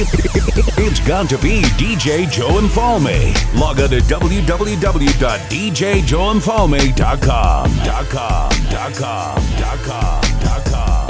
[0.00, 3.34] It's got to be DJ Joe Infalme.
[3.58, 6.94] Log on to www.djjoeinfalme.com.
[6.94, 7.70] Dot com.
[8.70, 9.42] Dot com.
[9.58, 10.38] Dot com.
[10.40, 11.08] Dot com.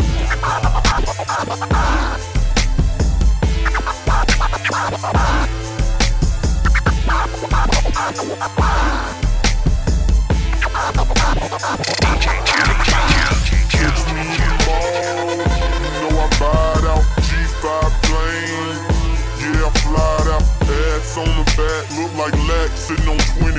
[21.19, 23.59] On the back, look like Lex sitting on 28.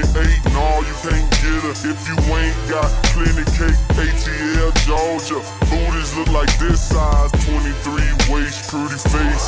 [0.56, 3.76] Nah, you can't get her if you ain't got plenty cake.
[4.00, 5.44] ATL, Georgia.
[5.68, 9.46] Booties look like this size, 23 waist, pretty face,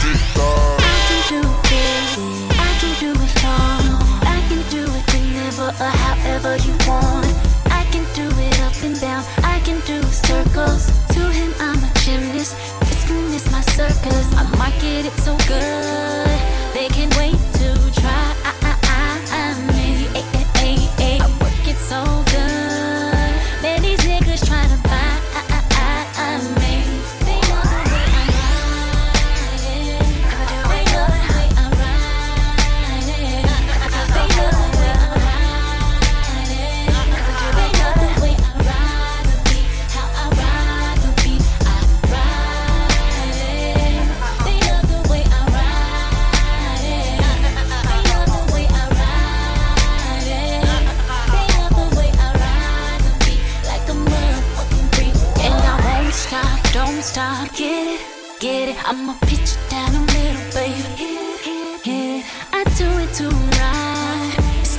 [0.00, 0.80] thick thighs.
[0.80, 2.08] I can do it,
[2.56, 4.00] I can do it all.
[4.24, 7.28] I can do it whenever or however you want.
[7.68, 10.86] I can do it up and down, I can do circles.
[11.12, 12.79] To him, I'm a gymnast.
[13.10, 14.26] This room my circus.
[14.34, 16.38] I market it so good,
[16.74, 18.39] they can't wait to try.
[57.56, 58.00] Get it,
[58.38, 58.88] get it.
[58.88, 60.80] I'ma pitch it down the middle, baby.
[60.96, 62.24] Hit it, hit it.
[62.52, 64.34] I do it to right.
[64.60, 64.76] It's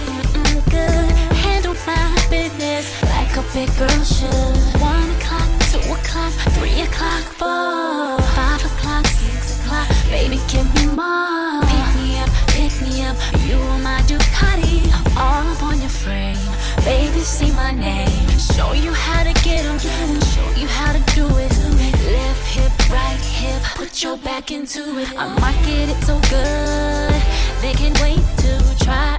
[0.72, 1.12] good.
[1.44, 4.82] Handle my business like a big girl should.
[4.82, 9.88] One o'clock, two o'clock, three o'clock, four, five o'clock, six o'clock.
[10.10, 11.62] Baby, give me more.
[11.68, 13.18] Pick me up, pick me up.
[13.46, 14.90] You are my Ducati.
[15.18, 16.40] All up on your frame.
[16.84, 18.30] Baby, see my name.
[18.40, 19.78] Show you how to get 'em.
[19.78, 21.71] Show you how to do it.
[22.52, 23.62] Hip, right hip.
[23.76, 25.08] Put your back into it.
[25.18, 27.22] I market it so good.
[27.62, 28.52] They can't wait to
[28.84, 29.18] try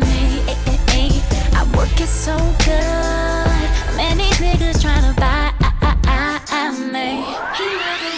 [0.00, 1.20] me.
[1.52, 3.96] I work it so good.
[3.96, 5.52] Man, these niggas tryna buy
[6.90, 8.09] me.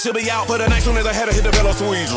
[0.00, 0.82] Like she'll be out for the night.
[0.82, 2.12] Soon as I head to hit the pillow squeeze.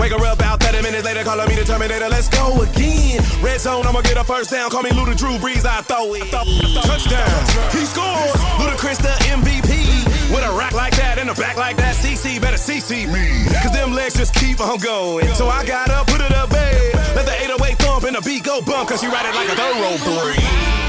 [0.00, 2.08] Wake her up about 30 minutes later, calling me the Terminator.
[2.08, 3.20] Let's go again.
[3.42, 4.70] Red zone, I'ma get a first down.
[4.70, 6.30] Call me Luda Drew Brees, I throw it.
[6.30, 7.28] Touchdown.
[7.72, 8.40] He scores.
[8.60, 10.32] Ludacris the MVP.
[10.32, 13.44] With a rack like that and a back like that, CC better CC me.
[13.62, 15.32] Cause them legs just keep on going.
[15.34, 16.94] So I got up, put it up, babe.
[17.14, 19.56] Let the 808 thump and the beat go bump, cause she ride it like a
[19.56, 20.85] thoroughbred.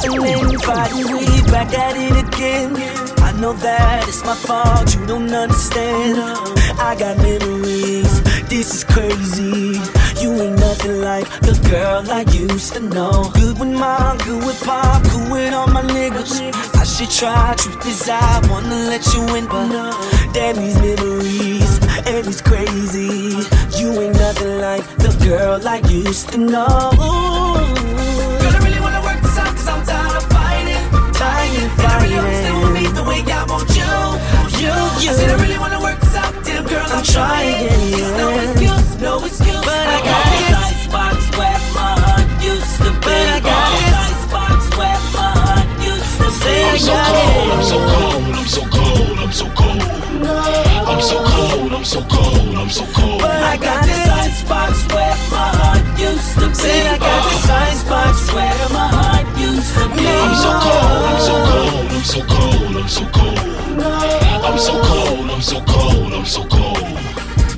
[0.00, 2.74] Fussing fighting, we back at it again.
[3.20, 6.18] I know that it's my fault, you don't understand.
[6.80, 9.78] I got memories, this is crazy.
[10.20, 13.30] You ain't nothing like the girl I used to know.
[13.34, 16.40] Good with mom, good with pop, good with all my niggas.
[16.74, 19.68] I should try, truth is I wanna let you in, but
[20.32, 21.78] damn these memories,
[22.08, 23.36] and it's crazy.
[23.78, 27.79] You ain't nothing like the girl I used to know.
[34.60, 35.08] You, you.
[35.08, 36.36] I said I really wanna work this out.
[36.44, 37.64] Damn girl, I'm, trying.
[37.96, 39.64] It's no excuse, no excuse.
[39.64, 43.08] But I got this icebox where my heart used to be.
[43.08, 46.60] But I got this icebox where my heart used to be.
[46.60, 49.80] I'm so cold, I'm so cold, I'm so cold, I'm so cold.
[50.20, 50.36] No.
[50.36, 53.20] I'm so cold, I'm so cold, I'm so cold.
[53.24, 56.68] But I got this icebox where my heart used to be.
[56.84, 60.04] I got this icebox where my heart used to be.
[60.04, 64.19] I'm so cold, I'm so cold, I'm so cold, I'm so cold.
[64.50, 66.98] I'm so cold, I'm so cold, I'm so cold.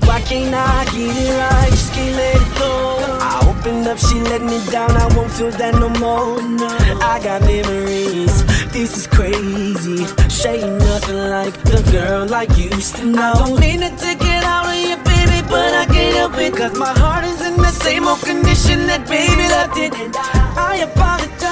[0.04, 1.70] Why can't I get it right?
[1.70, 3.18] Just can't let it go.
[3.18, 4.90] I opened up, she let me down.
[4.90, 6.42] I won't feel that no more.
[6.42, 6.68] No.
[7.00, 8.44] I got memories.
[8.72, 10.04] This is crazy.
[10.28, 13.32] She ain't nothing like the girl I used to know.
[13.32, 16.54] I don't mean to take it out on you, baby, but I can't help it.
[16.54, 19.94] Cause my heart is in the same old condition that baby left it.
[19.94, 21.42] And I apologize.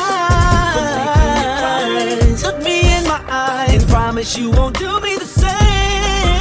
[2.45, 5.20] Look me in my eyes and promise you won't do me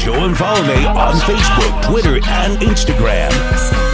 [0.00, 3.89] Joe and Valde on Facebook, Twitter, and Instagram.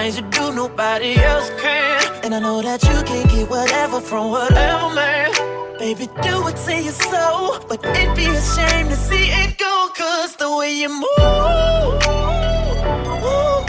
[0.00, 2.24] Things you do, nobody else can.
[2.24, 5.30] And I know that you can't get whatever from whatever man.
[5.78, 9.74] Baby, do it to your soul, but it'd be a shame to see it go,
[9.96, 11.06] cause the way you move.
[13.30, 13.59] Ooh,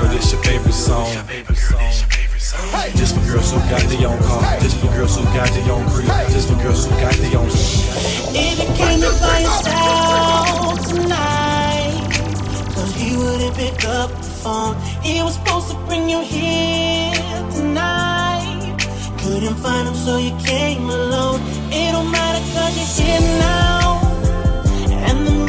[0.00, 1.12] girl, this your favorite song.
[2.96, 4.60] Just for girls who got their own car.
[4.60, 6.06] Just for girls who got their own crib.
[6.30, 7.48] Just for girls who got their own.
[8.32, 12.08] If you came to by yourself tonight,
[12.74, 14.76] cause he wouldn't pick up the phone.
[15.02, 17.12] He was supposed to bring you here
[17.52, 18.76] tonight.
[19.18, 21.40] Couldn't find him, so you came alone.
[21.72, 24.00] It don't matter, cause you're here now.
[25.08, 25.39] And the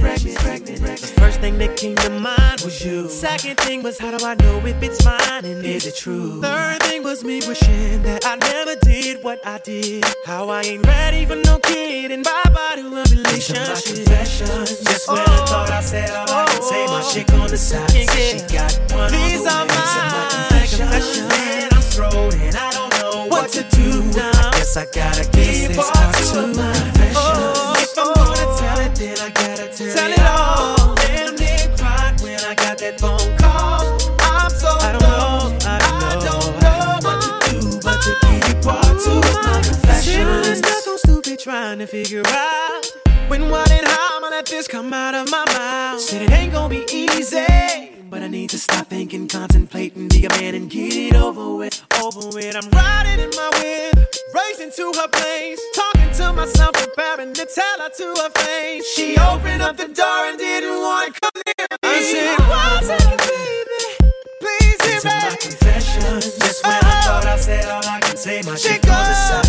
[0.00, 1.00] pregnant, pregnant, pregnant, pregnant.
[1.00, 3.08] The first thing that came to mind was you.
[3.08, 6.40] Second thing was how do I know if it's mine and is it true?
[6.40, 10.04] Third thing was me wishing that I never did what I did.
[10.24, 13.68] How I ain't ready for no kid and bye bye to a relationship.
[13.68, 15.46] My just when I oh.
[15.46, 18.72] thought I said all I can say, my chick on the side said she got
[18.92, 19.68] one These the way.
[19.92, 24.30] So my confessions, man, I'm thrown and I don't know what to do now.
[24.30, 26.96] I guess I gotta give this part to my confessions.
[26.98, 27.65] If oh.
[29.06, 30.94] Then I gotta tell, Tell it all.
[30.96, 31.36] Damn,
[31.76, 33.98] cried when I got that phone call.
[34.18, 35.78] I'm so I don't know, I
[36.10, 40.58] don't know, what to do, but to you part two of my confessions.
[40.58, 44.92] Stuck on stupid trying to figure out when, what, and how I'ma let this come
[44.92, 46.00] out of my mouth.
[46.00, 47.92] Said it ain't gonna be easy.
[48.08, 51.84] But I need to stop thinking, contemplating, be a man and get it over with,
[52.00, 52.54] over with.
[52.54, 57.78] I'm riding in my whip, racing to her place, talking to myself, preparing to tell
[57.80, 58.86] her to her face.
[58.94, 61.76] She opened up the door and didn't want to come near me.
[61.82, 64.12] I said, What's up, baby?
[64.40, 65.28] Please hear me.
[65.28, 66.20] my confession.
[66.20, 67.06] Just when I oh.
[67.06, 69.45] thought I said all I can say, my chick on the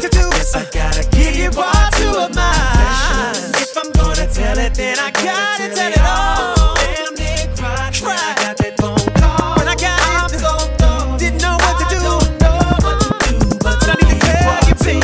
[0.00, 0.18] to do?
[0.18, 0.38] What do?
[0.38, 3.36] Guess I gotta give you part two of mine.
[3.60, 6.74] If I'm gonna tell it, then I gotta tell it all.
[6.76, 9.56] Damn, they cried when I got that phone call.
[9.58, 11.18] When I got I'm it, so dumb.
[11.18, 11.98] didn't know what to I do.
[12.00, 15.00] don't know what to do, but But I need to tell you, baby.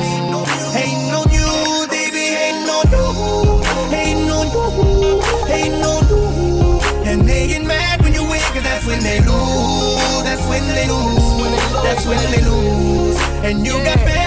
[0.70, 3.62] Hating on you, baby, hating on you.
[3.90, 6.80] Hating on you, hating on you.
[7.04, 8.05] And they get mad
[8.76, 10.22] that's when they lose.
[10.22, 11.72] That's when they lose.
[11.82, 13.16] That's when they lose.
[13.42, 14.25] And you got better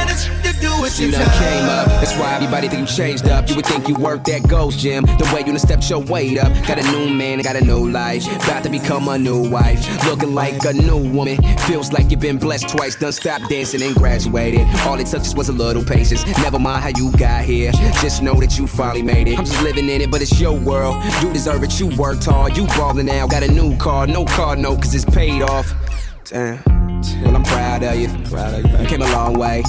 [0.98, 3.50] do You done came up, that's why everybody think you changed up.
[3.50, 5.06] You would think you worked that ghost gym.
[5.06, 6.52] The way you done stepped your weight up.
[6.68, 8.26] Got a new man, got a new life.
[8.44, 9.80] About to become a new wife.
[10.06, 11.38] Looking like a new woman.
[11.68, 12.96] Feels like you've been blessed twice.
[12.96, 14.68] Done stopped dancing and graduated.
[14.86, 16.26] All it took just was a little patience.
[16.40, 17.72] Never mind how you got here.
[18.02, 19.38] Just know that you finally made it.
[19.38, 21.04] I'm just living in it, but it's your world.
[21.22, 22.58] You deserve it, you worked hard.
[22.58, 23.28] You ballin' now.
[23.28, 25.74] Got a new car, no car note, cause it's paid off.
[26.26, 26.64] Damn.
[27.24, 28.08] Well, I'm proud of you.
[28.30, 29.64] Proud of you, you came a long way.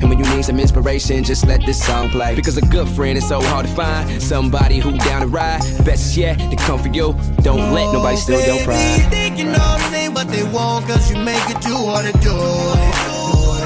[0.00, 2.34] And when you need some inspiration, just let this song play.
[2.34, 4.22] Because a good friend is so hard to find.
[4.22, 5.60] Somebody who down to ride.
[5.84, 7.14] Best yet, to come for you.
[7.42, 9.10] Don't let nobody steal your pride.
[9.10, 12.36] They can all say what they want, cause you make it do what it do.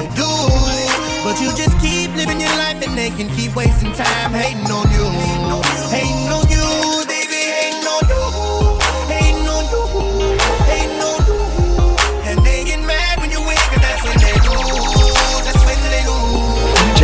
[0.01, 0.31] It do.
[1.23, 4.85] But you just keep living your life and they can keep wasting time hating on
[4.91, 5.61] you.
[5.89, 6.24] Hating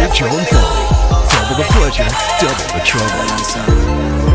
[0.10, 2.08] Joe and Double the pleasure,
[2.40, 4.31] double the trouble.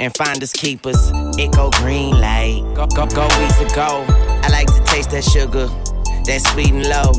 [0.00, 1.12] And find us keepers.
[1.38, 3.28] It go green light, go go go.
[3.28, 5.66] I like to taste that sugar,
[6.24, 7.12] that sweet and low.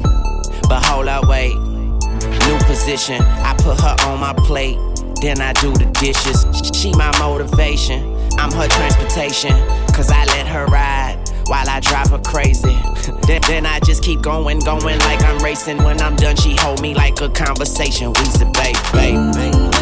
[0.67, 3.21] But hold up, wait, new position.
[3.21, 4.77] I put her on my plate,
[5.21, 6.45] then I do the dishes.
[6.75, 8.01] She my motivation,
[8.37, 9.51] I'm her transportation.
[9.93, 12.75] Cause I let her ride while I drive her crazy.
[13.27, 15.77] then, then I just keep going, going like I'm racing.
[15.83, 18.13] When I'm done, she hold me like a conversation.
[18.13, 19.80] We say, babe, babe, babe.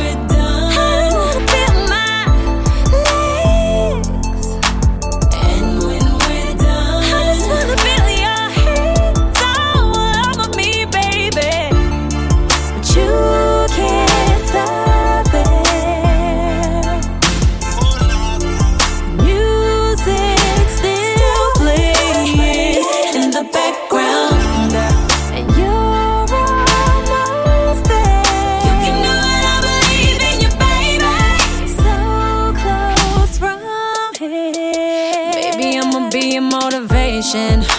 [37.33, 37.78] Motivation.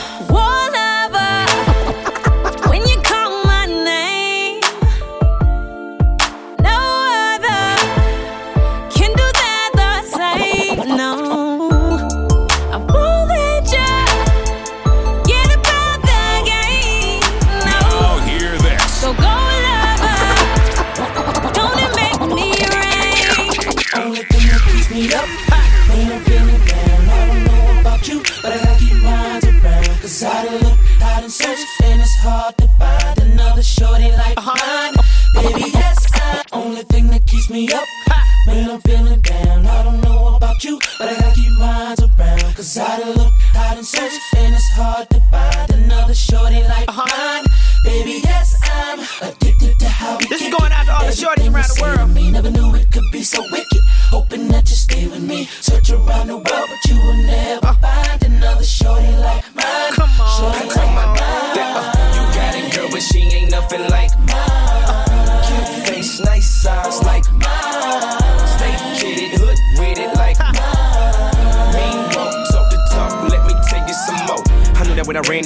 [51.80, 52.10] World.
[52.30, 53.82] Never knew it could be so wicked.
[54.10, 55.46] Hoping that you stay with me.
[55.60, 56.49] Search around the world,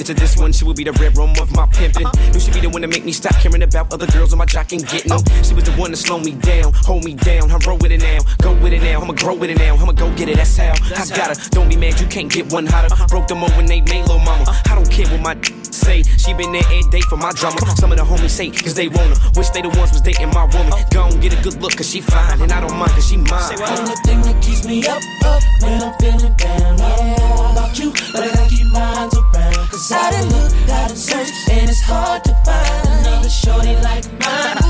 [0.09, 2.05] into this one, she would be the red room of my pimpin'.
[2.31, 4.45] Knew she'd be the one to make me stop caring about other girls on my
[4.45, 5.21] jock and getting them.
[5.41, 7.49] She was the one to slow me down, hold me down.
[7.49, 9.01] I roll with it now, go with it now.
[9.01, 10.37] I'ma grow with it now, I'ma go get it.
[10.37, 11.49] That's how I got her.
[11.49, 12.93] Don't be mad, you can't get one hotter.
[13.07, 14.45] Broke them over when they made little mama.
[14.69, 15.33] I don't care what my
[15.73, 16.03] say.
[16.03, 17.57] She been there every day for my drama.
[17.75, 19.15] Some of the homies say, cause they her.
[19.35, 20.73] Wish they the ones was dating my woman.
[20.91, 22.41] Go and get a good look, cause she fine.
[22.41, 23.57] And I don't mind, cause she mine.
[23.57, 26.77] Only thing that keeps me up, up when I'm feeling down.
[26.77, 28.44] Know about you, but I
[29.91, 34.64] I done look, I done searched, and it's hard to find another shorty like mine.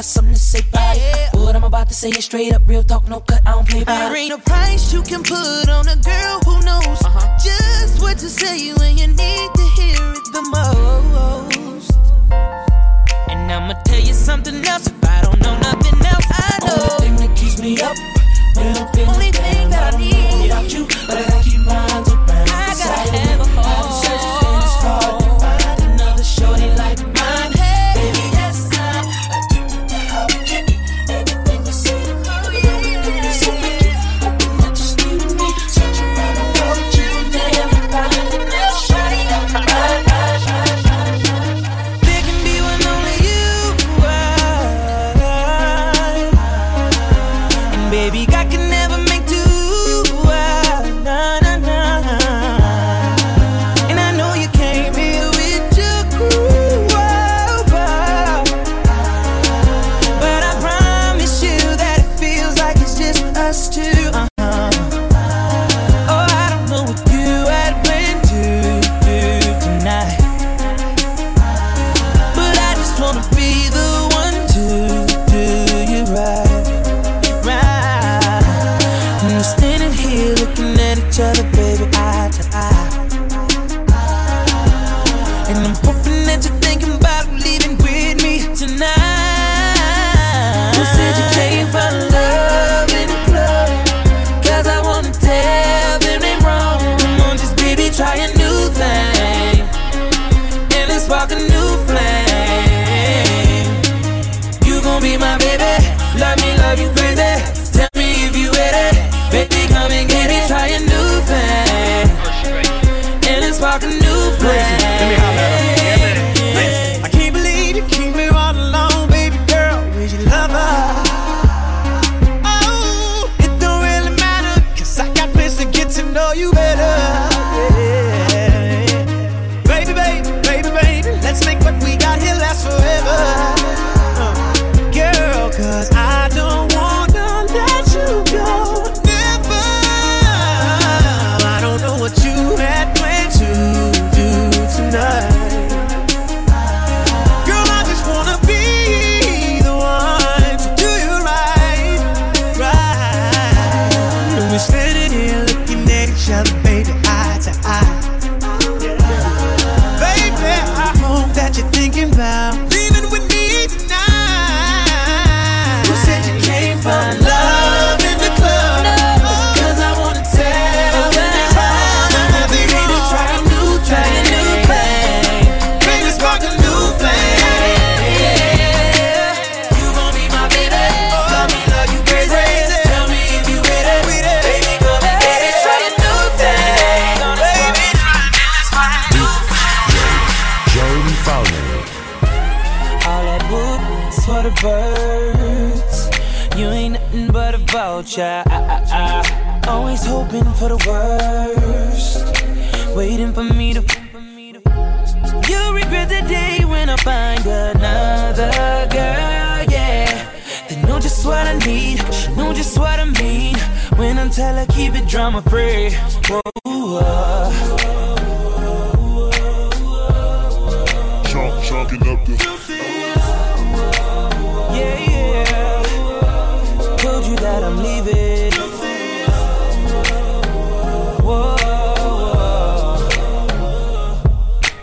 [0.00, 1.28] Got something to say about it.
[1.34, 3.84] What I'm about to say is straight up, real talk, no cut, I don't play
[3.84, 4.18] There it.
[4.18, 7.36] ain't a price you can put on a girl who knows uh-huh.
[7.44, 11.92] just what to say when you need to hear it the most.
[13.28, 16.26] And I'ma tell you something else if I don't know nothing else.
[16.30, 16.80] I know.
[16.80, 17.96] Only thing that keeps me up
[18.56, 19.19] when I'm feeling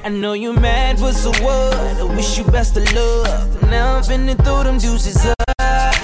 [0.08, 1.76] I know you mad, but so what?
[1.76, 3.62] I wish you best of luck.
[3.64, 5.36] Now I'm finna throw them deuces up.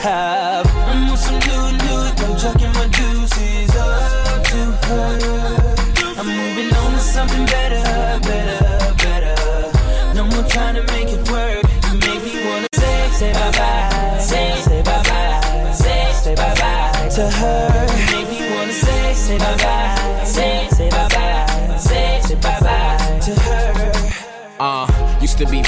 [0.04, 6.20] I'm on some new loot, I'm chucking my deuces up to her.
[6.20, 9.38] I'm moving on to something better, better, better.
[10.16, 11.64] No more trying to make it work.
[11.88, 16.54] You make me wanna say, say bye bye, say, say bye bye, say, say bye
[16.56, 17.88] bye to her.
[17.88, 20.03] You make me wanna say, say bye bye,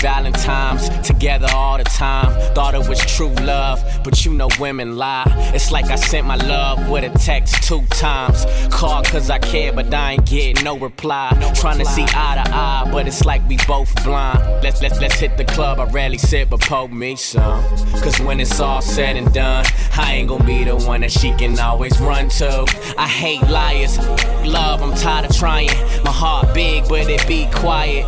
[0.06, 2.30] Valentine's together all the time.
[2.54, 5.24] Thought it was true love, but you know women lie.
[5.56, 8.46] It's like I sent my love with a text two times.
[8.70, 11.32] Called cause I care, but I ain't getting no reply.
[11.56, 14.38] Trying to see eye to eye, but it's like we both blind.
[14.62, 15.80] Let's let's let's hit the club.
[15.80, 17.64] I rarely sit, but poke me some.
[18.04, 19.66] Cause when it's all said and done,
[19.98, 22.64] I ain't gonna be the one that she can always run to.
[22.96, 23.98] I hate liars.
[24.46, 25.70] Love, I'm tired of trying.
[26.04, 28.06] My heart big, but it be quiet.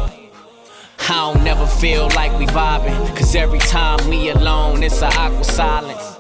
[1.10, 2.94] I don't never feel like we vibing.
[3.16, 6.18] Cause every time we alone, it's a awkward silence.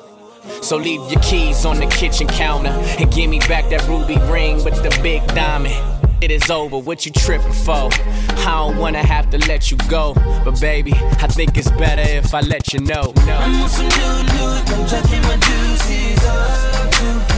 [0.61, 4.63] So leave your keys on the kitchen counter and give me back that ruby ring
[4.63, 5.75] with the big diamond.
[6.21, 7.89] It is over, what you tripping for?
[7.91, 10.13] I don't wanna have to let you go.
[10.45, 13.13] But baby, I think it's better if I let you know.
[13.25, 13.35] No.
[13.35, 17.37] I'm on some new loot, I'm my deuces up to.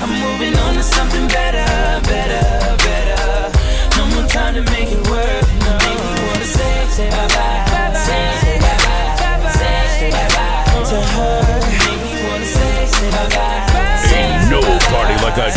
[0.00, 3.58] I'm moving on to something better, better, better.
[3.98, 5.63] No more trying to make it work.
[6.44, 11.40] Say, bye bye, say, bye bye, say, bye bye to her.
[14.50, 15.50] No party like a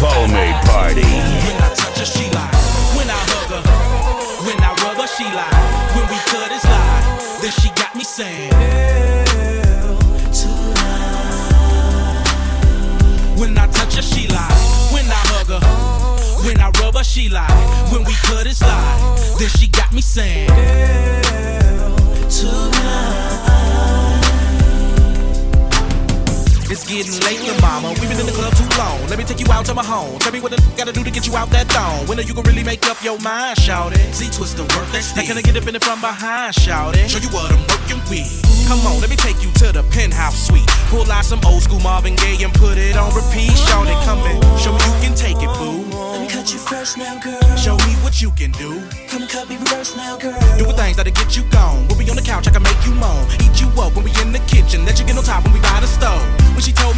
[0.00, 1.02] Falme party.
[1.02, 2.50] When I touch her, she lie.
[2.96, 3.62] When I hug her,
[4.44, 5.24] when I rub her, she.
[5.24, 7.38] When we cut lie.
[7.40, 8.52] Then she got me saying.
[13.38, 14.26] When I touch her, she.
[14.92, 15.91] When I hug her,
[16.44, 17.46] when I rub her, she lie.
[17.90, 19.34] When we cut it's lie.
[19.38, 20.48] Then she got me saying.
[26.72, 27.92] It's getting late, your mama.
[28.00, 29.04] We've been in the club too long.
[29.12, 30.18] Let me take you out to my home.
[30.20, 32.08] Tell me what the gotta do to get you out that thong.
[32.08, 34.14] When are you gonna really make up your mind, shout it?
[34.16, 36.96] See, twist the work that's Now can I get up in it from behind, shout
[36.96, 37.10] it?
[37.12, 38.24] Show you what I'm working with.
[38.72, 40.64] Come on, let me take you to the penthouse suite.
[40.88, 43.52] Pull out some old school Marvin Gaye and put it on repeat.
[43.68, 44.40] Shout it, come in.
[44.56, 45.84] Show me you can take it, boo.
[45.92, 47.36] Let me cut you first now, girl.
[47.60, 48.80] Show me what you can do.
[49.12, 50.40] Come cut me reverse now, girl.
[50.56, 51.84] Doing things that'll get you gone.
[51.92, 53.28] We'll be on the couch, I can make you moan.
[53.44, 54.88] Eat you up when we in the kitchen.
[54.88, 56.41] Let you get on top when we by the stove.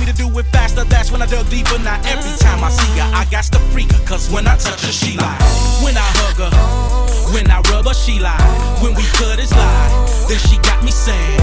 [0.05, 1.79] Me to do it faster, that's when I dug deeper.
[1.79, 4.05] Now every time I see her, I got to freak her.
[4.05, 5.39] Cause when I touch her, she lie.
[5.83, 8.37] When I hug her, when I rub her, she lie.
[8.83, 10.27] When we cut it's lie.
[10.29, 11.41] Then she got me saying,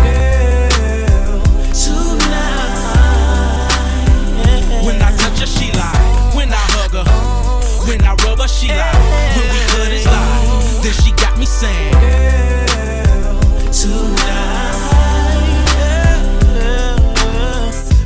[4.86, 6.32] When I touch her, she lie.
[6.36, 8.94] When I hug her, when I rub her, she lie.
[9.38, 10.82] When we cut it's lie.
[10.84, 13.40] Then she got me saying, girl,
[13.74, 14.61] tonight.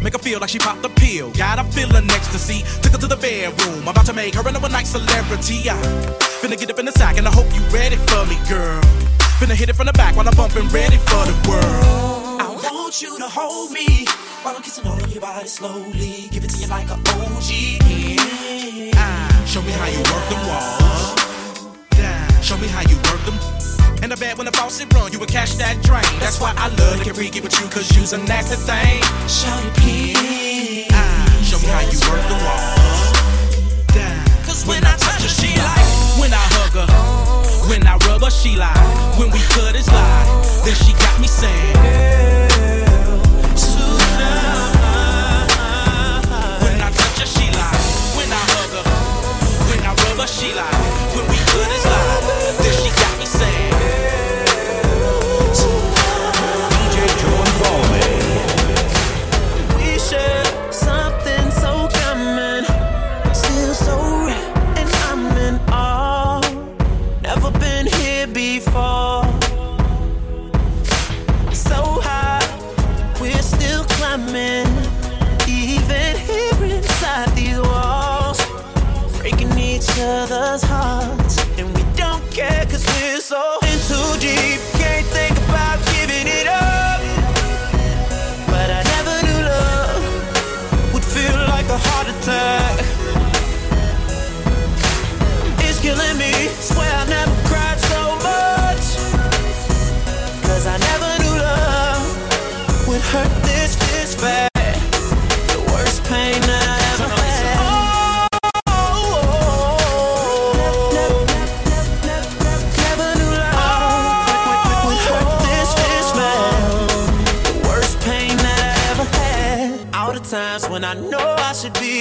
[0.06, 1.32] Make her feel like she popped the pill.
[1.32, 2.62] Got her feeling ecstasy.
[2.84, 3.88] Took her to the bedroom.
[3.88, 5.68] About to make her an overnight celebrity.
[5.68, 5.74] I
[6.46, 8.84] finna get up in the sack and I hope you ready for me, girl.
[9.42, 12.40] Finna hit it from the back while I'm bumping ready for the world.
[12.40, 14.06] I want you to hold me
[14.44, 16.30] while I'm kissing all of your body slowly.
[16.30, 17.50] Give it to you like an OG.
[17.90, 18.92] Yeah.
[18.94, 21.16] Ah, show me how you work the walls.
[22.46, 23.65] Show me how you work them.
[24.04, 26.04] In the bed when the faucet run, you would catch that drain.
[26.20, 29.02] That's why I love to get with you, cause you's a nasty thing.
[29.28, 30.88] Show it, please.
[30.92, 32.76] Ah, show me how you work the walls.
[34.46, 35.86] Cause when I touch her, she like.
[36.20, 36.88] When I hug her,
[37.68, 38.78] when I rub her, she like.
[39.18, 40.28] When we cut it's like.
[40.64, 41.76] Then she got me saying.
[46.64, 47.82] When I touch her, she like.
[48.16, 48.86] When I hug her,
[49.68, 50.95] when I rub her, she like.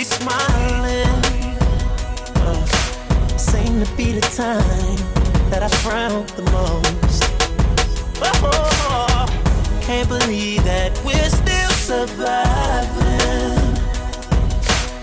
[0.03, 1.07] Smiling,
[2.37, 2.67] uh,
[3.39, 4.97] seem to be the time
[5.51, 7.23] that I frown the most.
[8.21, 9.27] Oh,
[9.83, 13.55] can't believe that we're still surviving.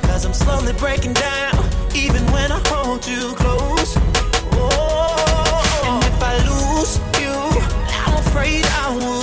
[0.03, 1.63] Cause I'm slowly breaking down,
[1.95, 3.95] even when I hold you close.
[4.53, 7.33] Oh, and if I lose you,
[8.05, 9.20] I'm afraid I would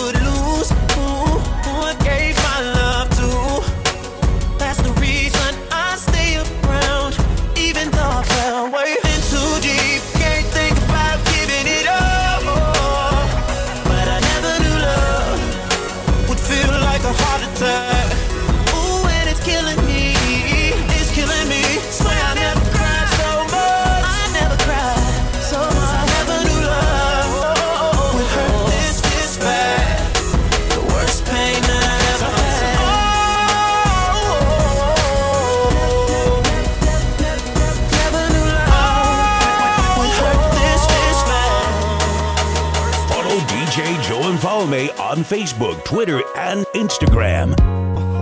[45.28, 47.54] Facebook, Twitter, and Instagram.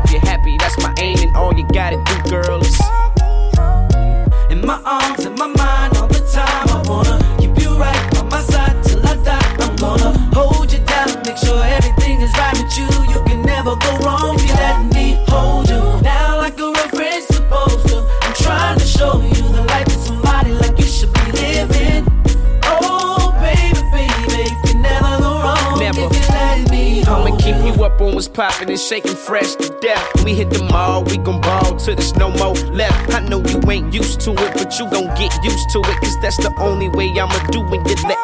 [29.26, 30.24] Fresh to death.
[30.24, 33.14] We hit the mall, we gon' ball till there's no more left.
[33.14, 36.18] I know you ain't used to it, but you gon' get used to it, cause
[36.22, 38.21] that's the only way I'ma do when you let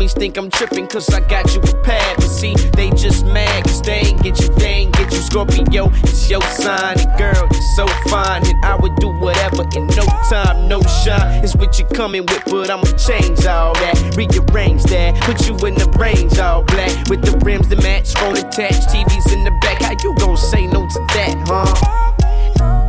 [0.00, 2.16] homies think I'm trippin' cause I got you a pad.
[2.16, 5.18] But see, they just mad cause they ain't get you, they ain't get you.
[5.18, 6.98] Scorpio, it's your sign.
[6.98, 8.46] And girl, you're so fine.
[8.46, 11.44] And I would do whatever in no time, no shine.
[11.44, 14.14] It's what you're coming with, but I'ma change all that.
[14.16, 17.08] Rearrange that, put you in the range all black.
[17.08, 19.82] With the rims that match, phone attached, TVs in the back.
[19.82, 22.00] How you gon' say no to that, huh?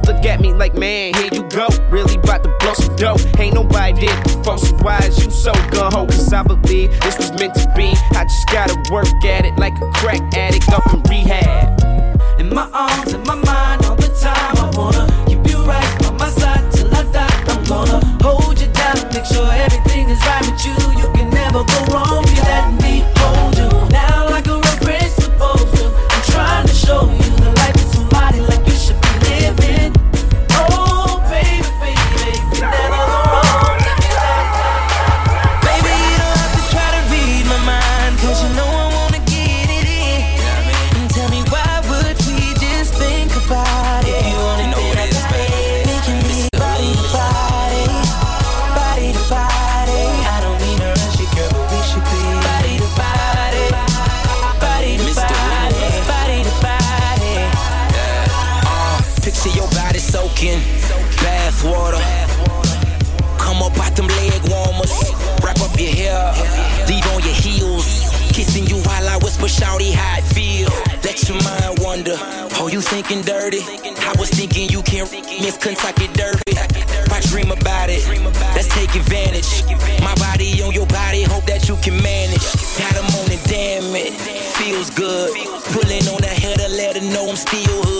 [0.07, 1.67] Look at me like, man, here go.
[1.89, 3.17] Really about to blow some dough.
[3.37, 6.05] Ain't nobody did before, so why is you so gun ho?
[6.05, 7.93] Cause I believe this was meant to be.
[8.11, 11.79] I just gotta work at it like a crack addict up in rehab.
[12.39, 14.55] In my arms, in my mind, all the time.
[14.57, 17.43] I wanna keep you right by my side till I die.
[17.47, 20.75] I'm gonna hold you down, make sure everything is right with you.
[21.01, 22.20] You can never go wrong.
[72.81, 73.61] You thinking dirty?
[73.61, 75.11] I was thinking you can't
[75.41, 76.57] miss Kentucky Derby.
[77.11, 78.01] I dream about it,
[78.55, 79.63] let's take advantage.
[80.01, 82.41] My body on your body, hope that you can manage.
[82.79, 84.13] Got 'em on it, damn it,
[84.57, 85.29] feels good.
[85.73, 87.90] Pulling on the header, let her know I'm still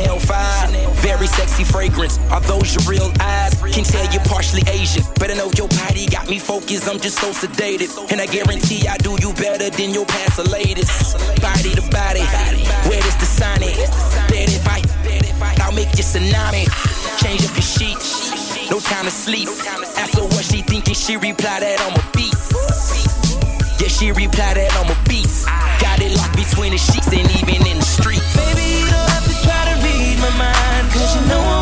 [0.00, 0.70] Chanel 5?
[1.02, 2.18] Very sexy fragrance.
[2.30, 3.54] Are those your real eyes?
[3.72, 5.02] Can tell you're partially Asian.
[5.18, 7.90] Better know your body got me focused, I'm just so sedated.
[8.10, 11.18] And I guarantee I do you better than your past the latest.
[11.42, 12.24] Body to body,
[12.88, 13.76] where does the sign it?
[14.28, 14.80] Bed if I,
[15.62, 16.64] I'll make you tsunami.
[17.20, 19.48] Change up your sheets, no time to sleep.
[19.48, 22.52] Ask her what she thinking, she reply that I'm a beast.
[23.80, 25.46] Yeah, she reply that I'm a beast.
[25.80, 28.59] Got it locked between the sheets and even in the streets.
[30.92, 31.59] Cause you know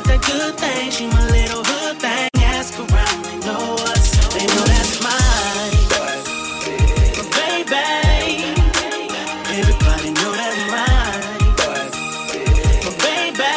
[0.00, 0.90] got that good thing.
[0.90, 2.28] She my little hood thing.
[2.42, 4.10] Ask around, they know us.
[4.34, 5.72] They know that's mine.
[7.16, 8.44] But baby,
[9.58, 11.20] everybody know that's mine.
[12.84, 13.52] But baby,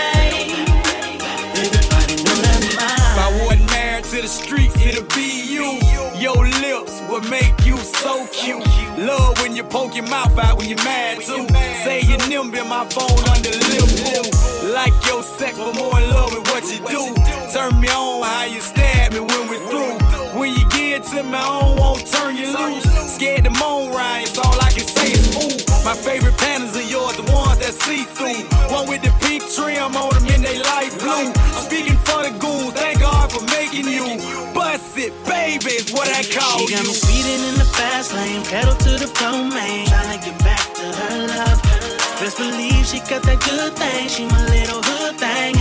[1.64, 3.12] everybody know that's mine.
[3.12, 5.80] If I wasn't married to the streets, it'll be you.
[6.20, 8.66] Your lips would make you so cute.
[8.98, 11.48] Love when you poke your mouth out when you're mad too.
[11.84, 13.83] Say your nimble my phone under lip
[21.34, 22.84] to me, I don't want turn you loose.
[23.16, 25.84] Scared to moan right, so all I can say is ooh.
[25.84, 28.46] My favorite panties are yours, the ones that see through.
[28.74, 31.32] One with the pink trim on them in they light blue.
[31.34, 34.20] I'm speaking for the goons, thank God for making you.
[34.54, 36.68] Bust it, baby, is what I call you.
[36.68, 39.86] She got me speeding in the fast lane, pedal to the floor, man.
[39.88, 41.60] Tryna get back to her love.
[42.20, 44.08] Best believe she got that good thing.
[44.08, 45.53] She my little hood thing.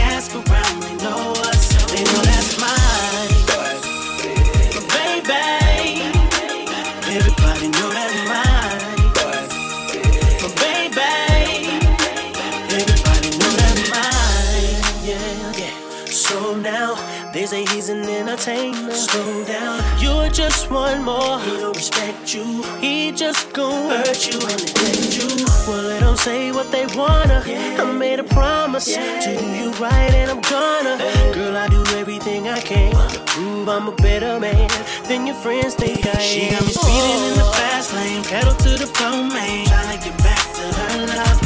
[18.48, 18.92] Entertainer.
[18.92, 21.38] Slow down, you're just one more.
[21.40, 22.62] He don't respect you.
[22.80, 25.46] He just gon' hurt you and neglect you.
[25.66, 27.42] Well, let them say what they wanna.
[27.46, 30.98] I made a promise to do you right, and I'm gonna.
[31.32, 34.68] Girl, I do everything I can to prove I'm a better man
[35.08, 36.20] than your friends think I am.
[36.20, 39.66] She got me speeding in the fast lane, pedal to the floor, man.
[39.66, 41.38] Tryna get back to her love.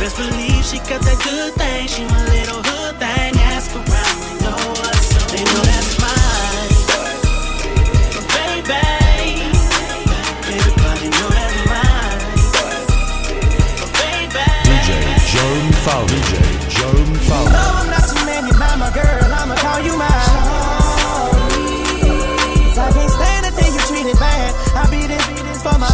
[0.00, 1.86] Best believe she got that good thing.
[1.86, 3.32] She my little hood thing.
[3.54, 5.06] Ask around, they know us.
[5.30, 6.01] They know that's
[15.82, 16.06] Fowler.
[16.06, 16.38] DJ
[16.70, 17.58] Joan No, Fowler.
[17.58, 19.34] I'm not too many, my girl.
[19.34, 20.08] I'ma call you mine.
[22.70, 24.54] Cause I can't stand to see you treated bad.
[24.78, 25.26] I'll be this
[25.62, 25.90] for my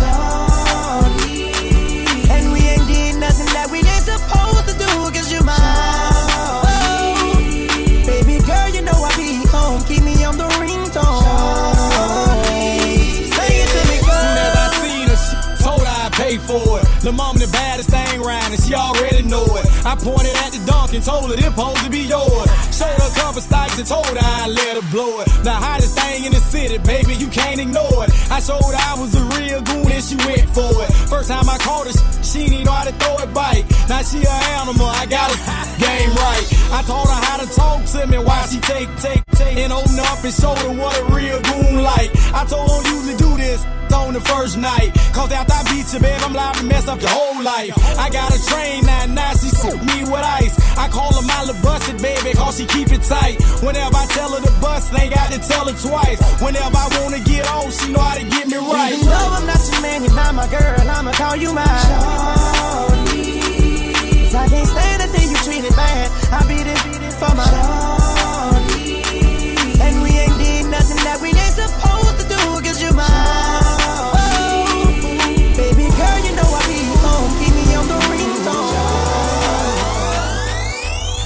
[2.30, 4.92] And we ain't did nothing that we ain't supposed to do.
[5.08, 5.56] Cause you're mine.
[8.04, 9.80] Baby girl, you know I be home.
[9.88, 11.24] Keep me on the ringtone.
[13.24, 14.20] Say it to me, girl.
[14.20, 16.84] Soon as I seen her, she told her I'd pay for it.
[17.00, 19.17] The mom the baddest thing round, and she already know it.
[19.88, 22.44] I pointed at the dunk and told her this supposed to be yours.
[22.76, 25.26] Showed her couple stikes and told her I'd let her blow it.
[25.40, 28.12] The hottest thing in the city, baby, you can't ignore it.
[28.28, 30.92] I showed her I was a real goon and she went for it.
[31.08, 33.64] First time I caught her, she know how to throw it bite.
[33.88, 35.40] Now she a animal, I got her
[35.80, 36.46] game right.
[36.68, 39.98] I taught her how to talk to me while she take, take, take, and open
[39.98, 42.10] up and show her what a real goon like.
[42.34, 43.64] I told her usually do this
[43.94, 44.90] on the first night.
[45.12, 47.72] Cause after I beat you, babe, I'm liable to mess up your whole life.
[47.98, 50.54] I got a train that now she suit me with ice.
[50.76, 53.38] I call her my little busted baby, cause she keep it tight.
[53.62, 56.18] Whenever I tell her to bust, ain't got to tell her twice.
[56.42, 58.96] Whenever I wanna get on, she know how to get me right.
[58.96, 60.80] You know I'm not your man, you're not my girl.
[60.88, 61.66] I'ma call you mine.
[64.28, 66.10] Cause I can't stand to see you treated bad.
[66.32, 67.97] I be this for my we
[70.88, 72.36] nothing that we ain't supposed to do.
[72.62, 73.08] Cause you're mine.
[75.56, 77.30] Baby girl, you know I be home.
[77.38, 78.74] Keep me on the ringtone.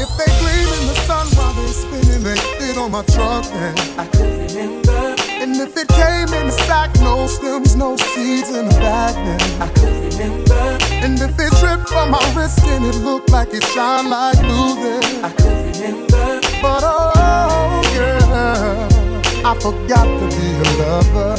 [0.00, 3.44] If they gleam in the sun while they spinning, they fit on my truck.
[3.52, 5.14] And I could remember.
[5.42, 9.62] And if it came in a sack, no stems, no seeds in the bag, then
[9.62, 10.78] I could remember.
[11.02, 14.74] And if it dripped from my wrist and it looked like it shine like blue,
[14.82, 16.40] then I could remember.
[16.62, 19.11] But oh, oh, oh yeah,
[19.44, 21.34] I forgot to be a lover.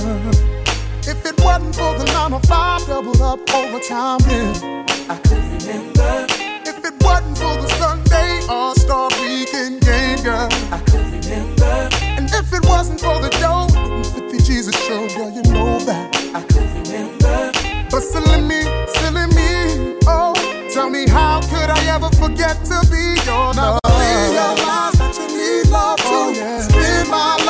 [1.07, 6.25] If it wasn't for the nine to five doubled up overtime, then I could remember.
[6.67, 11.89] If it wasn't for the Sunday All Star Weekend game, girl, I could remember.
[12.03, 16.13] And if it wasn't for the dough, the 50 Jesus show, girl, you know that
[16.35, 17.51] I could remember.
[17.89, 18.63] But silly me,
[18.99, 20.33] silly me, oh,
[20.73, 23.79] tell me how could I ever forget to be your love?
[23.85, 26.05] Realize that you need love too.
[26.09, 26.59] Oh, yeah.
[26.59, 27.42] Spend my life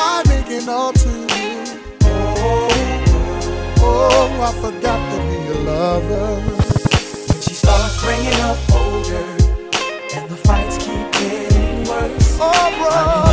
[0.65, 1.25] making up to you.
[2.03, 2.69] Oh,
[3.79, 6.41] oh, oh, I forgot to be a lover.
[7.27, 9.25] When she starts bringing up older,
[10.15, 12.37] and the fights keep getting worse.
[12.39, 13.32] Oh, bro.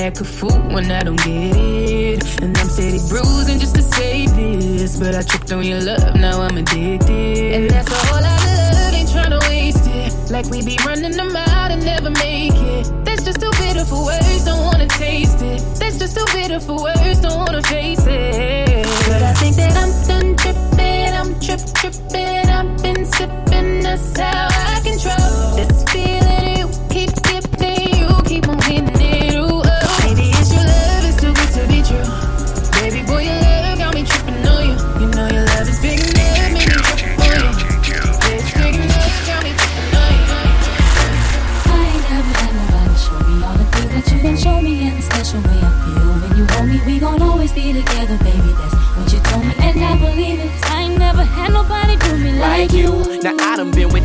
[0.00, 2.42] Act a fool when I don't get it.
[2.42, 4.98] And I'm steady bruising just to say this.
[4.98, 7.54] But I tripped on your love, now I'm addicted.
[7.54, 10.30] And that's a whole lot of love, ain't tryna waste it.
[10.30, 12.84] Like we be running them out and never make it.
[13.04, 15.60] That's just too bitter for words, don't wanna taste it.
[15.78, 18.86] That's just too bitter for words, don't wanna face it.
[19.08, 22.48] But I think that I'm done tripping, I'm trip tripping.
[22.58, 26.19] I've been sipping, that's how I control this feeling.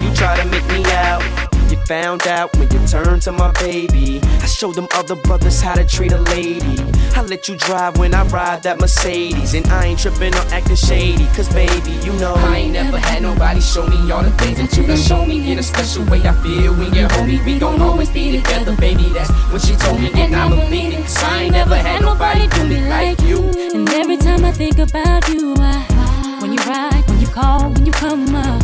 [0.00, 1.22] you try to make me out.
[1.70, 4.20] You found out when you turned to my baby.
[4.22, 6.78] I showed them other brothers how to treat a lady.
[7.14, 9.54] I let you drive when I ride that Mercedes.
[9.54, 11.26] And I ain't tripping or acting shady.
[11.26, 14.76] Cause baby, you know I ain't never had nobody show me all the things that
[14.76, 15.52] you done show me.
[15.52, 17.40] In a special way I feel when you hold me.
[17.44, 19.04] We gon' always be together, baby.
[19.10, 20.10] That's what she told me.
[20.14, 21.02] And I believe it.
[21.02, 23.38] Cause I ain't never had nobody do me like you.
[23.74, 27.86] And every time I think about you, I, when you ride, when you call, when
[27.86, 28.62] you come up,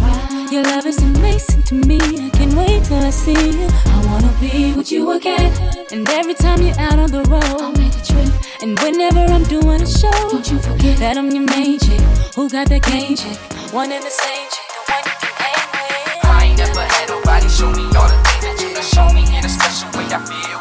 [0.50, 1.98] your love is amazing to me.
[1.98, 3.68] I can't wait till I see you.
[3.86, 5.52] I wanna be with you again.
[5.92, 8.32] And every time you're out on the road, I'll make a trip.
[8.62, 12.00] And whenever I'm doing a show, don't you forget that I'm your main chick.
[12.34, 13.38] Who got that game chick?
[13.72, 16.24] One and the same chick, the one you with.
[16.24, 19.22] I ain't never had nobody show me all the things that you show me.
[19.36, 20.55] In a special way I feel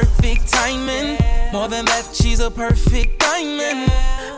[0.00, 1.16] perfect timing.
[1.52, 3.88] More than that, she's a perfect diamond.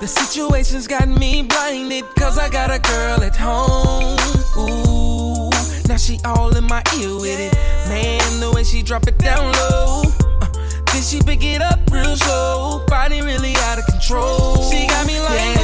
[0.00, 4.18] The situation's got me blinded, cause I got a girl at home.
[4.58, 5.48] Ooh,
[5.88, 7.54] now she all in my ear with it.
[7.88, 10.02] Man, the way she drop it down low.
[10.42, 10.46] Uh,
[10.92, 12.84] then she pick it up real slow.
[12.88, 14.62] Body really out of control.
[14.70, 15.56] She got me like,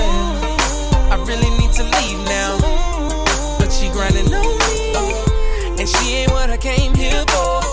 [1.12, 2.56] I really need to leave now.
[3.58, 5.80] But she grinding on me.
[5.80, 7.71] And she ain't what I came here for.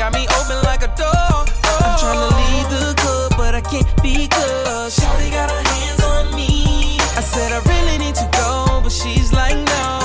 [0.00, 1.44] Got me open like a door.
[1.84, 6.34] I'm trying to leave the club, but I can't because Shawty got her hands on
[6.34, 6.96] me.
[7.18, 9.99] I said I really need to go, but she's like no.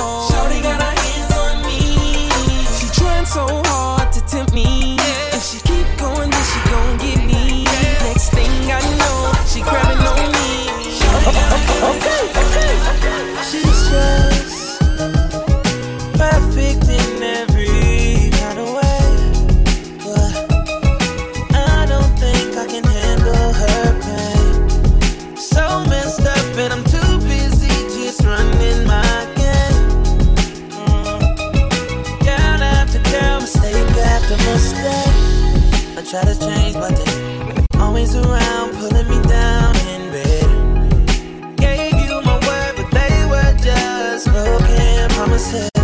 [36.22, 41.56] Try to change, but they always around, pulling me down in bed.
[41.56, 45.75] Gave you my word, but they were just broken promises.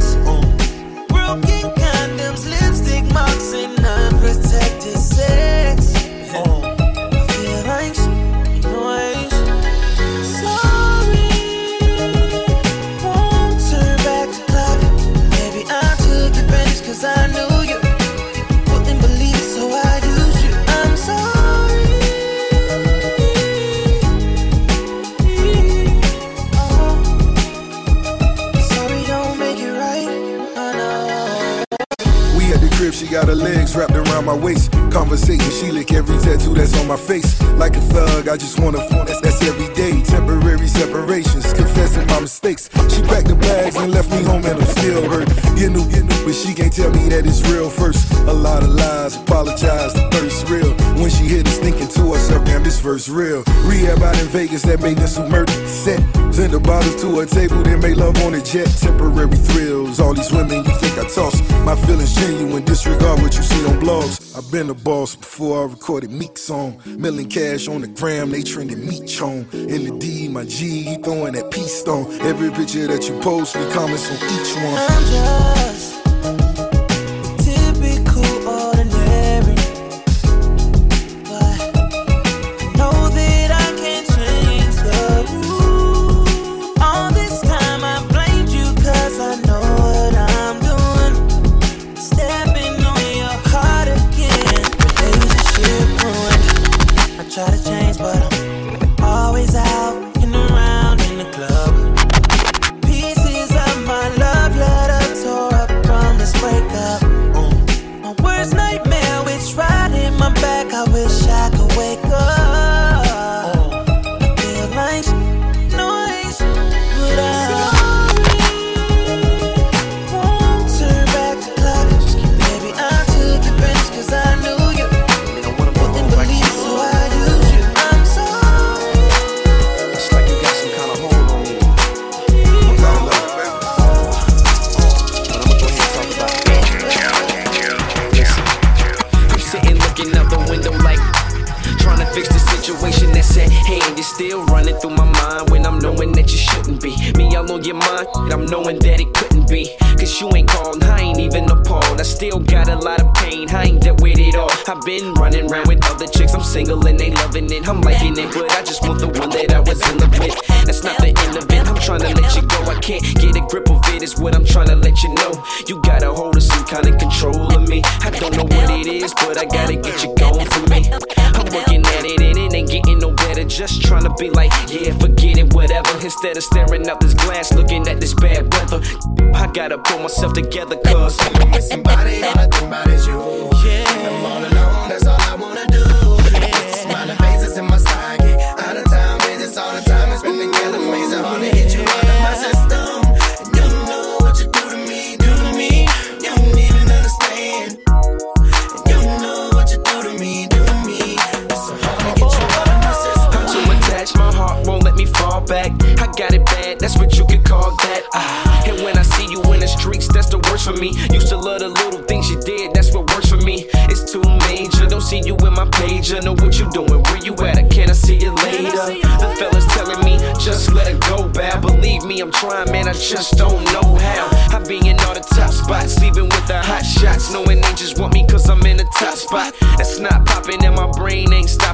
[33.76, 34.70] Wrapped around my waist.
[34.90, 37.40] Conversating, she lick every tattoo that's on my face.
[37.56, 40.02] Like a thug, I just wanna phone that's, that's every day.
[40.02, 42.68] Temporary separations, confessing my mistakes.
[42.92, 45.28] She packed the bags and left me home, and I'm still hurt.
[45.58, 48.12] You knew, you knew, but she can't tell me that it's real first.
[48.28, 50.72] A lot of lies, apologize, the thirst real.
[51.00, 53.44] When she hit us, thinking to herself, damn, this verse real.
[53.64, 56.00] Rehab out in Vegas that made us who murdered set.
[56.32, 58.66] Send the bottles to a table, then make love on a jet.
[58.80, 61.40] Temporary thrills, all these women you think I toss.
[61.64, 64.36] My feelings genuine, disregard what you see on blogs.
[64.36, 66.80] I've been a boss before I recorded Meek song.
[66.86, 69.46] Milling cash on the gram, they trending Meech home.
[69.52, 72.10] In the D, my G, he throwing that peace stone.
[72.20, 74.78] Every picture that you post, me comments on each one.
[74.88, 76.01] I'm just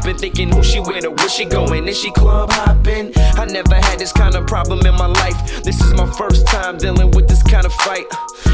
[0.09, 0.19] stopping.
[0.19, 3.13] Thinking who she with or where she going, is she club hopping?
[3.17, 5.63] I never had this kind of problem in my life.
[5.63, 8.07] This is my first time dealing with this kind of fight.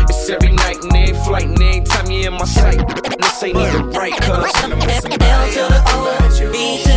[0.09, 2.79] It's every night and every flight, and every time you're in my sight.
[3.19, 4.31] This ain't even right, cuz.
[4.31, 4.71] L
[5.51, 6.94] to the O, B to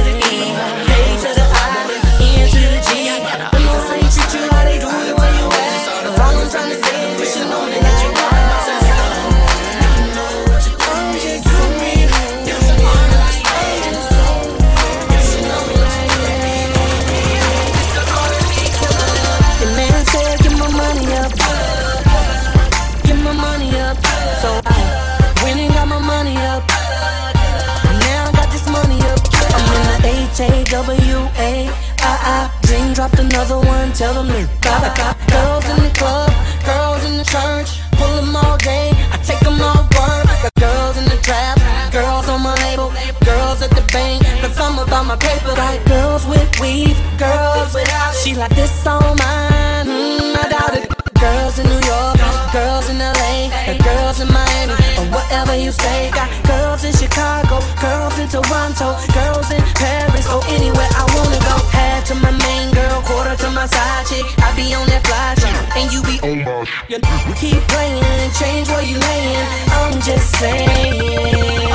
[33.07, 33.91] dropped another one.
[33.93, 35.15] Tell them to bye bye bye.
[35.27, 36.31] Girls in the club,
[36.65, 37.81] girls in the church.
[37.91, 38.91] Pull them all day.
[39.11, 40.25] I take them all work.
[40.43, 41.57] Got girls in the trap,
[41.91, 42.91] girls on my label,
[43.25, 44.23] girls at the bank.
[44.41, 45.55] Cause I'm about my paper.
[45.55, 48.13] Got girls with weave, girls without.
[48.15, 49.87] She like this on mine.
[49.87, 50.87] Mm, I doubt it.
[51.17, 52.17] Girls in New York,
[52.53, 53.49] girls in LA,
[53.81, 54.73] girls in Miami,
[55.11, 56.11] whatever you say.
[56.11, 61.57] Got girls in Chicago, girls in Toronto, girls in Paris, or anywhere I wanna go.
[61.71, 64.25] Half to my main girl, quarter to my side chick.
[64.43, 67.03] I be on that fly shit, and you be on my shit.
[67.37, 69.47] Keep playing, change where you laying.
[69.79, 71.67] I'm just saying.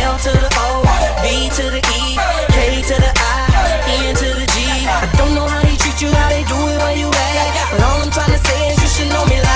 [0.00, 0.82] L to the O,
[1.22, 2.02] B to the E,
[2.54, 3.48] K to the I,
[4.08, 4.56] N to the G.
[4.86, 7.70] I don't know how they treat you, how they do it, where you at.
[7.72, 9.49] But all I'm trying to say is you should know me like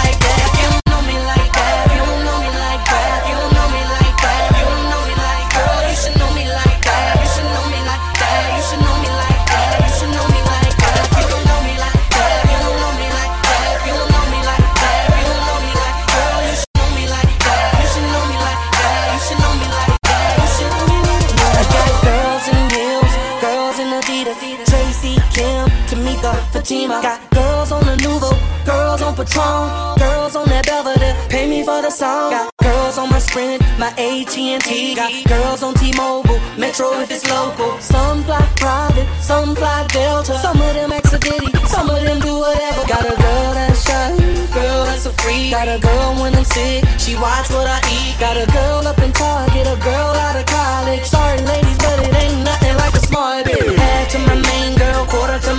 [26.65, 27.03] Tamika, Fatima.
[27.03, 28.33] Got girls on the Nuvo,
[28.65, 31.15] girls on Patron, girls on that Belvedere.
[31.29, 32.31] Pay me for the song.
[32.31, 34.95] Got girls on my Sprint, my AT&T.
[34.95, 37.79] Got girls on T-Mobile, Metro if it's local.
[37.81, 40.39] Some fly private, some fly Delta.
[40.39, 42.87] Some of them accidentally, some of them do whatever.
[42.89, 44.17] Got a girl that's shy,
[44.55, 45.51] girl that's a freak.
[45.51, 48.17] Got a girl when I'm sick, she watch what I eat.
[48.19, 51.05] Got a girl up in Target, a girl out of college.
[51.05, 53.77] Sorry ladies, but it ain't nothing like a smart bitch.
[53.77, 54.44] Half to my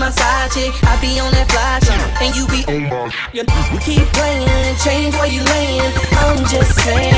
[0.06, 0.74] my side chick.
[0.86, 3.50] I be on that fly shit, and you be on my shit.
[3.74, 5.92] You keep playing, change where you laying.
[6.22, 7.10] I'm just saying.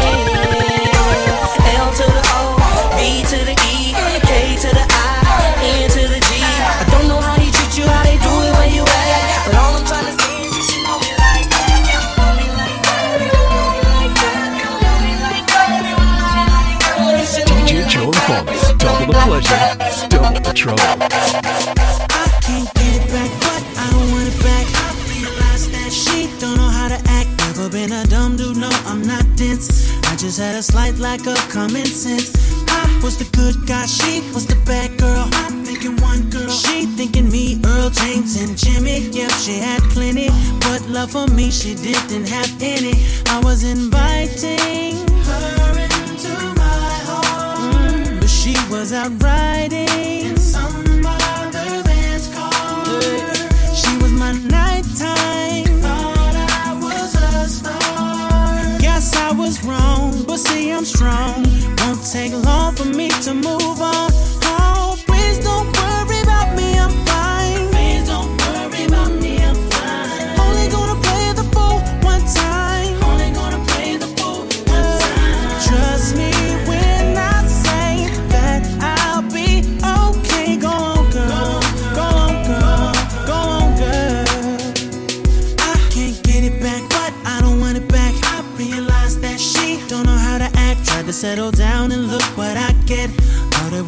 [1.68, 2.56] L to the O,
[2.96, 3.92] B to the E,
[4.24, 5.20] K to the I,
[5.68, 6.32] N to the G.
[6.40, 9.52] I don't know how they treat you, how they do it, where you at.
[9.52, 11.28] But all I'm trying to say is you should know me
[30.58, 32.34] just light like a common sense.
[32.68, 35.30] I was the good guy, she was the bad girl.
[35.32, 39.02] I'm thinking one girl, she thinking me, Earl James and Jimmy.
[39.18, 40.30] Yep, she had plenty,
[40.62, 42.94] but love for me she didn't have any.
[43.30, 44.98] I was inviting
[45.30, 49.88] her into my heart, mm, but she was out riding
[50.26, 52.84] in some other man's car.
[53.80, 55.66] She was my nighttime.
[55.86, 56.36] Thought
[56.66, 58.80] I was a star.
[58.80, 59.97] Guess I was wrong
[60.38, 61.44] will see I'm strong.
[61.80, 64.10] Won't take long for me to move on.
[64.44, 67.37] Oh, please don't worry about me, I'm fine.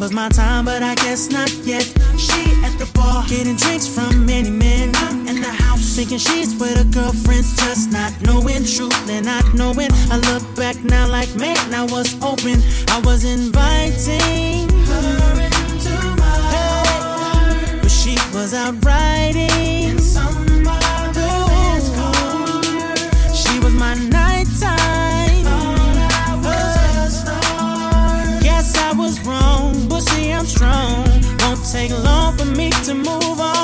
[0.00, 1.82] Was my time, but I guess not yet.
[2.16, 4.92] She at the bar, getting drinks from many men.
[4.96, 9.44] I'm in the house, thinking she's with her girlfriends, just not knowing truth and not
[9.52, 9.90] knowing.
[10.10, 12.62] I look back now like, man, I was open.
[12.88, 19.60] I was inviting her into my heart, but she was out riding
[31.70, 33.59] take long for me to move on.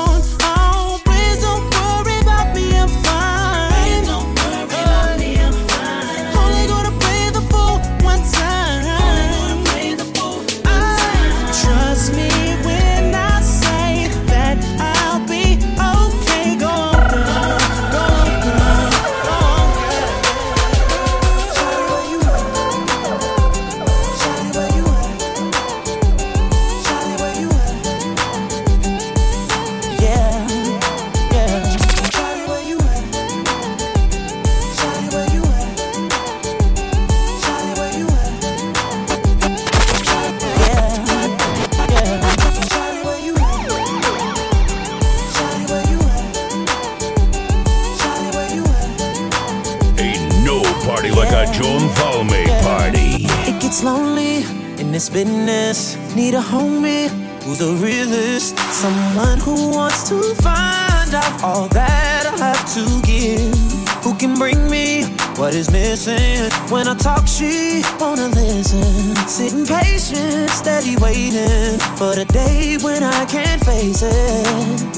[55.16, 55.96] Business.
[56.14, 57.08] Need a homie
[57.42, 58.58] who's the realest.
[58.70, 63.56] Someone who wants to find out all that I have to give.
[64.04, 65.04] Who can bring me
[65.40, 66.50] what is missing?
[66.70, 69.16] When I talk, she wanna listen.
[69.26, 74.44] Sitting patient, steady waiting for the day when I can't face it.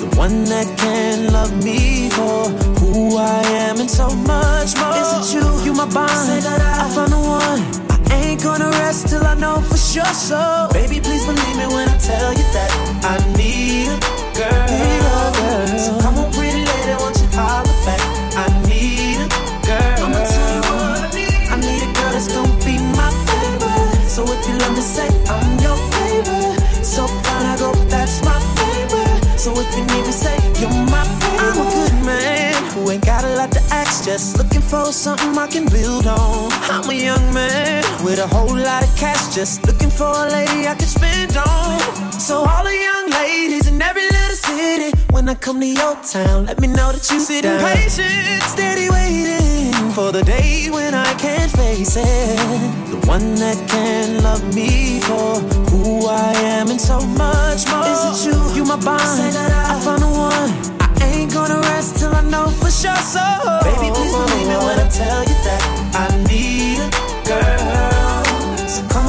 [0.01, 2.51] The one that can love me for
[2.81, 4.99] who I am and so much more.
[4.99, 5.47] Is it you?
[5.65, 6.11] You my bond.
[6.11, 7.88] I found the one.
[8.39, 10.05] Ain't gonna rest till I know for sure.
[10.05, 12.71] So, baby, please believe me when I tell you that
[13.03, 15.08] I need a girl.
[34.69, 36.53] For something I can build on.
[36.69, 40.69] I'm a young man with a whole lot of cash, just looking for a lady
[40.69, 41.81] I can spend on.
[42.13, 46.47] So all the young ladies in every little city, when I come to your town,
[46.47, 47.61] let me know that you sit down.
[47.61, 52.37] patient, steady waiting for the day when I can't face it.
[52.91, 55.41] The one that can love me for
[55.71, 57.87] who I am and so much more.
[57.87, 58.57] Is it you?
[58.57, 59.01] You my bond.
[59.01, 60.78] I found the one.
[61.03, 62.97] Ain't gonna rest till I know for sure.
[62.97, 63.25] So,
[63.65, 65.63] baby, please believe me when I tell you that
[65.95, 66.91] I need a
[67.29, 68.69] girl.
[68.69, 69.08] So come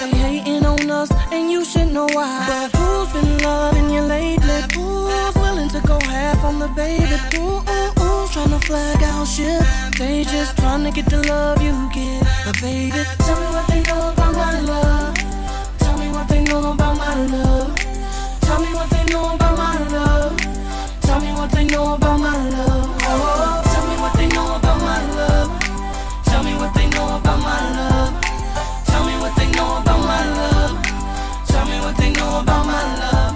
[0.00, 2.44] They hating on us and you should know why.
[2.46, 4.60] But who's been loving you lately?
[4.72, 7.18] Who's willing to go half on the baby?
[7.36, 9.60] Ooh, ooh, ooh, trying to flag out shit.
[9.98, 12.22] They just trying to get the love you get.
[12.46, 15.14] But baby, tell me what they know about my love.
[15.80, 17.74] Tell me what they know about my love.
[18.42, 20.36] Tell me what they know about my love.
[21.00, 22.96] Tell me what they know about my love.
[23.02, 25.50] Oh, tell me what they know about my love.
[26.24, 28.27] Tell me what they know about my love.
[29.58, 30.74] Know about my love.
[31.50, 33.34] Tell me what they know about my love.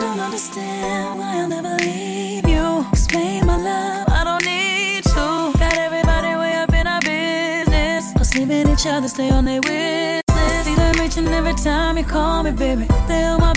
[0.00, 2.86] Don't understand why I'll never leave you.
[2.92, 5.58] Explain my love, I don't need to.
[5.58, 8.12] Got everybody way up in our business.
[8.16, 10.64] Cause leaving each other, stay on their witness.
[10.64, 12.86] See them reaching every time you call me, baby.
[13.08, 13.53] They on my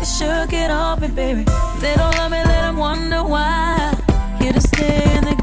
[0.00, 1.44] back shook it off me, baby.
[1.80, 3.94] They don't love me, let them wonder why.
[4.40, 5.39] Here to stay and they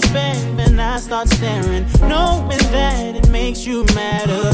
[0.00, 4.52] despair, then I start staring, knowing that it makes you madder.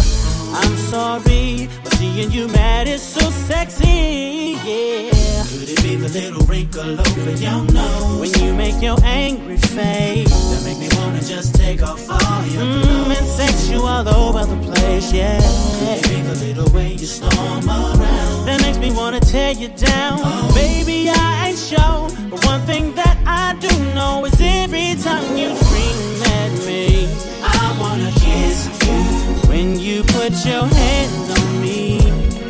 [0.56, 5.44] I'm sorry, but seeing you mad is so sexy, yeah.
[5.44, 8.20] Could it be the little wrinkle over your nose?
[8.20, 12.62] When you make your angry face, that make me wanna just take off all your
[12.62, 13.18] mm, clothes.
[13.18, 15.40] And sex you all over the place, yeah.
[15.40, 18.46] Could it be the little way you storm around?
[18.46, 20.20] That makes me wanna tear you down.
[20.22, 20.52] Oh.
[20.54, 25.54] Baby, I ain't sure, but one thing that I do know is every time you
[25.56, 27.08] scream at me,
[27.42, 29.48] I wanna kiss you.
[29.50, 31.98] When you put your hands on me,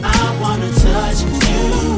[0.02, 1.94] I wanna touch you.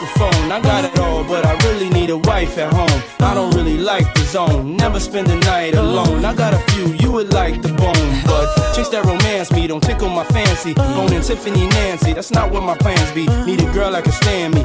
[0.00, 0.52] Alone.
[0.52, 3.02] I got it all, but I really need a wife at home.
[3.20, 6.24] I don't really like the zone, never spend the night alone.
[6.24, 9.82] I got a few you would like the bone, but chicks that romance me don't
[9.82, 10.74] tickle my fancy.
[10.78, 13.26] Owning Tiffany Nancy, that's not what my plans be.
[13.44, 14.64] Need a girl that can stand me,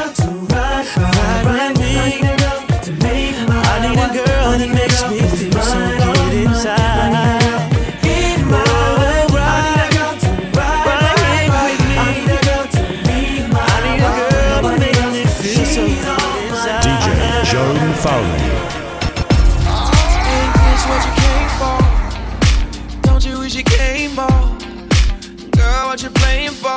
[26.61, 26.67] for?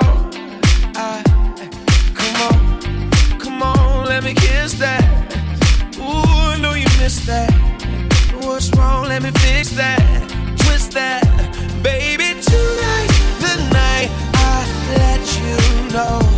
[0.97, 1.23] I, ah,
[2.15, 5.05] come on, come on, let me kiss that.
[5.99, 7.53] Ooh, I know you missed that.
[8.41, 9.09] What's wrong?
[9.09, 10.01] Let me fix that.
[10.57, 11.25] Twist that,
[11.83, 12.41] baby.
[12.41, 13.11] Tonight,
[13.45, 14.11] the night
[14.51, 14.57] I
[14.97, 15.57] let you
[15.93, 16.34] know,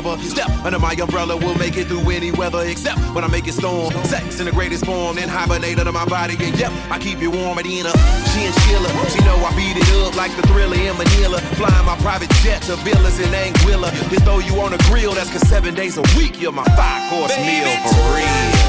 [0.00, 3.52] Step under my umbrella, we'll make it through any weather, except when I make it
[3.52, 3.92] storm.
[4.04, 6.36] Sex in the greatest form, then hibernate under my body.
[6.40, 7.92] And yep, I keep you warm at Ena.
[8.32, 11.38] Chinchilla, she know I beat it up like the thriller in Manila.
[11.60, 13.90] Flying my private jet to villas in Anguilla.
[14.08, 17.10] They throw you on a grill, that's cause seven days a week, you're my five
[17.10, 18.59] course meal for real.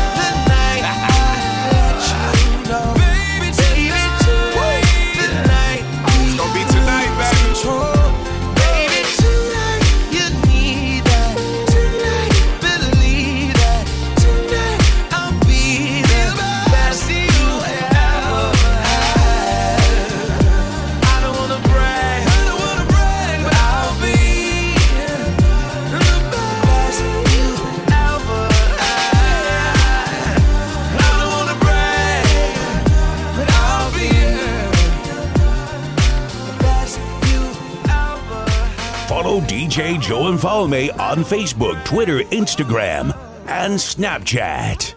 [40.42, 43.16] Follow Me on Facebook, Twitter, Instagram,
[43.48, 44.96] and Snapchat.